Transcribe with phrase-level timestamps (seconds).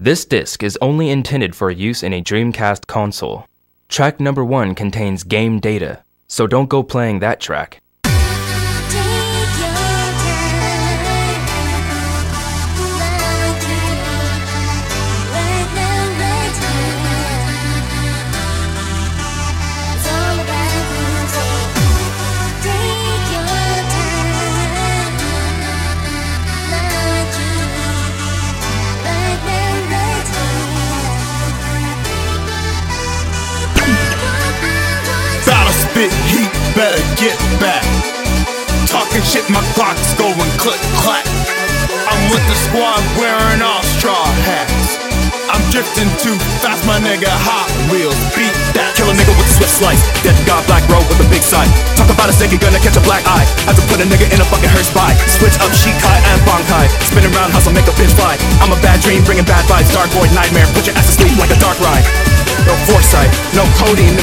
[0.00, 3.46] This disc is only intended for use in a Dreamcast console.
[3.88, 7.80] Track number one contains game data, so don't go playing that track.
[35.98, 36.46] Heat,
[36.78, 37.82] better get back.
[38.86, 41.26] Talking shit, my clock's going click clack.
[42.06, 44.94] I'm with the squad wearing all straw hats.
[45.50, 47.26] I'm drifting too fast, my nigga.
[47.26, 48.94] Hot wheels, beat that.
[48.94, 49.98] Kill a nigga with a swift slice.
[50.22, 51.66] Dead God, black robe with a big side.
[51.98, 53.42] Talk about a snake, you're gonna catch a black eye.
[53.66, 55.18] Have to put a nigga in a fucking hearse by.
[55.26, 56.86] Switch up Shikai and Bankai.
[57.10, 58.38] Spinning round hustle, make a bitch fly.
[58.62, 59.90] I'm a bad dream, bringing bad vibes.
[59.90, 62.06] Dark void nightmare, put your ass to sleep like a dark ride.
[62.66, 64.17] No foresight, no codeine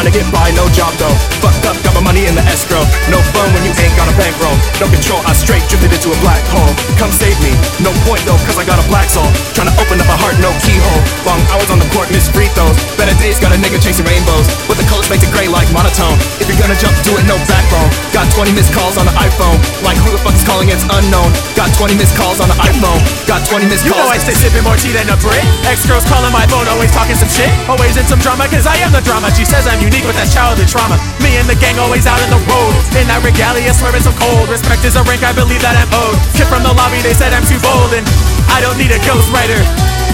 [0.00, 1.12] trying to get by, no job though.
[1.44, 2.80] Fucked up, got my money in the escrow.
[3.12, 4.56] No fun when you ain't got a bankroll.
[4.80, 6.72] No control, I straight drifted into a black hole.
[6.96, 7.52] Come save me,
[7.84, 9.28] no point though, cause I got a black soul.
[9.52, 11.04] Trying to open up a heart, no keyhole.
[11.28, 12.80] Long hours on the court, miss free throws.
[12.96, 14.48] Better days, got a nigga chasing rainbows.
[14.64, 16.16] But the colors makes it gray like monotone.
[16.40, 17.92] If you're gonna jump, do it no backbone.
[18.16, 19.60] Got 20 missed calls on the iPhone.
[19.84, 20.16] Like who
[20.60, 20.76] calling?
[20.76, 21.32] It's unknown.
[21.56, 23.00] Got 20 missed calls on the iPhone.
[23.24, 24.04] Got 20 missed You calls.
[24.04, 25.40] know I stay sipping more tea than a Brit.
[25.64, 27.48] Ex girls calling my phone, always talking some shit.
[27.68, 29.32] Always in some drama, cause I am the drama.
[29.32, 31.00] She says I'm unique with that childhood trauma.
[31.24, 32.72] Me and the gang always out in the road.
[33.00, 34.48] In that regalia, swearing so cold.
[34.52, 36.18] Respect is a rank, I believe that I'm owed.
[36.36, 37.96] Kid from the lobby, they said I'm too bold.
[37.96, 38.04] And
[38.52, 39.60] I don't need a ghostwriter.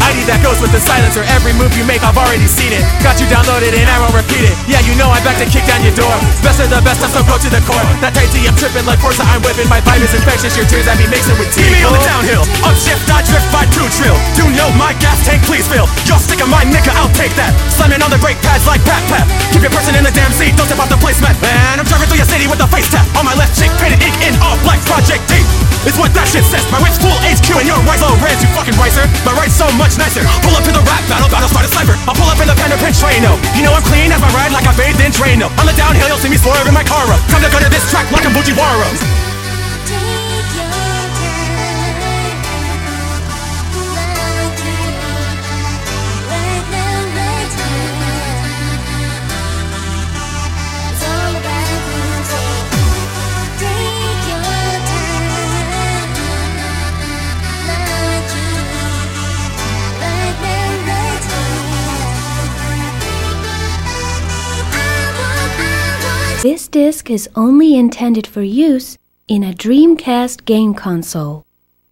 [0.00, 1.22] I need that goes with the silencer.
[1.36, 2.82] Every move you make, I've already seen it.
[3.04, 4.54] Got you downloaded and I won't repeat it.
[4.66, 6.12] Yeah, you know I'm back to kick down your door.
[6.40, 7.82] Best of the best, I'm so go to the core.
[8.00, 9.68] That tight I'm tripping like Forza, I'm whipping.
[9.68, 11.68] My vibe is infectious, your tears I be mixing with tea.
[11.68, 14.16] Me on the downhill, upshift, I drift by two trill.
[14.38, 15.86] Do know my gas tank, please fill.
[16.08, 17.52] Y'all stick on my nigga, I'll take that.
[17.76, 19.02] Slamming on the brake pads like Pat
[28.80, 29.04] ricer.
[29.28, 30.24] My right's so much nicer.
[30.40, 31.94] Pull up to the rap battle, battle start a sniper.
[32.08, 33.36] I'll pull up in the pen and pinch train, no.
[33.52, 35.52] You know I'm clean as my ride like I bathed in Drano.
[35.60, 37.20] On the downhill, you'll see me swerving my car up.
[37.28, 39.19] Time to go to this track like I'm Fujiwara.
[66.42, 68.96] This disc is only intended for use
[69.28, 71.44] in a Dreamcast game console.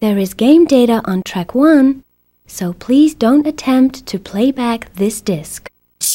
[0.00, 2.02] There is game data on track 1,
[2.46, 5.69] so please don't attempt to play back this disc.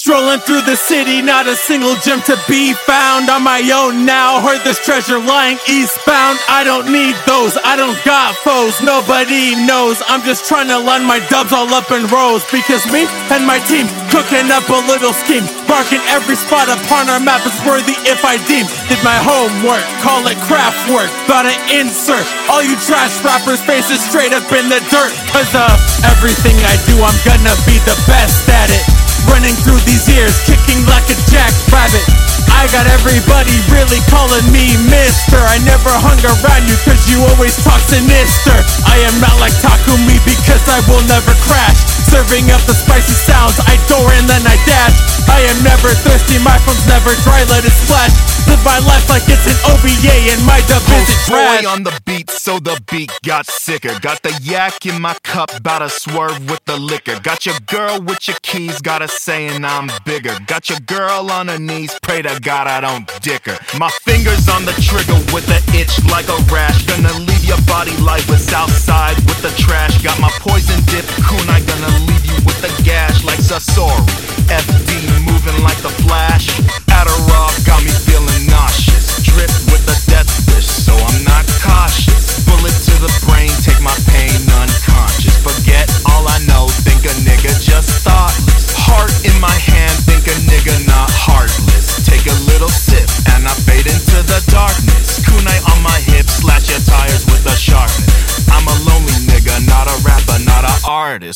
[0.05, 3.25] Strolling through the city, not a single gem to be found.
[3.25, 6.37] On my own now, heard this treasure lying eastbound.
[6.45, 8.77] I don't need those, I don't got foes.
[8.85, 10.05] Nobody knows.
[10.05, 12.45] I'm just trying to line my dubs all up in rows.
[12.53, 15.41] Because me and my team cooking up a little scheme.
[15.65, 18.69] Marking every spot upon our map is worthy if I deem.
[18.85, 21.09] Did my homework, call it craft work.
[21.25, 25.17] About to insert all you trash rappers' faces straight up in the dirt.
[25.33, 25.65] Cause uh,
[26.13, 28.94] everything I do, I'm gonna be the best at it.
[29.31, 32.05] Running through these years, kicking like a jackrabbit.
[32.53, 35.37] I got everybody really calling me mister.
[35.37, 38.55] I never hung around you cause you always talk sinister.
[38.87, 41.77] I am not like Takumi because I will never crash.
[42.09, 45.24] Serving up the spicy sounds, I door and then I dash.
[45.35, 48.15] I am never thirsty, my phone's never dry, let it splash.
[48.47, 51.65] Live my life like it's an OBA and my dub isn't trash.
[51.65, 53.99] On the beat, so the beat got sicker.
[53.99, 57.19] Got the yak in my cup, bout to swerve with the liquor.
[57.19, 60.37] Got your girl with your keys, got her saying I'm bigger.
[60.47, 63.59] Got your girl on her knees, pray to God I don't dick her.
[63.77, 66.85] My fingers on the trigger with the itch like a rash.
[66.87, 70.01] Gonna leave your body lifeless outside with the trash.
[70.01, 74.07] Got my poison dip kunai, gonna leave you with the gash like Sasori.
[74.47, 74.74] FD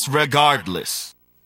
[0.07, 1.13] regardless.